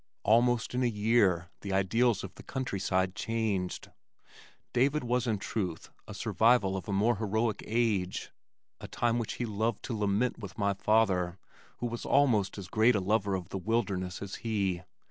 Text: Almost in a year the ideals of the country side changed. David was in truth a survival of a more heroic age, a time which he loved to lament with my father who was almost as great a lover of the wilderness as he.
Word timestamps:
Almost 0.23 0.73
in 0.73 0.81
a 0.81 0.87
year 0.87 1.51
the 1.59 1.71
ideals 1.73 2.23
of 2.23 2.33
the 2.33 2.41
country 2.41 2.79
side 2.79 3.13
changed. 3.13 3.91
David 4.73 5.03
was 5.03 5.27
in 5.27 5.37
truth 5.37 5.91
a 6.07 6.15
survival 6.15 6.75
of 6.75 6.87
a 6.89 6.91
more 6.91 7.17
heroic 7.17 7.63
age, 7.67 8.31
a 8.79 8.87
time 8.87 9.19
which 9.19 9.33
he 9.33 9.45
loved 9.45 9.83
to 9.83 9.95
lament 9.95 10.39
with 10.39 10.57
my 10.57 10.73
father 10.73 11.37
who 11.77 11.85
was 11.85 12.03
almost 12.03 12.57
as 12.57 12.67
great 12.67 12.95
a 12.95 12.99
lover 12.99 13.35
of 13.35 13.49
the 13.49 13.59
wilderness 13.59 14.23
as 14.23 14.37
he. 14.37 14.81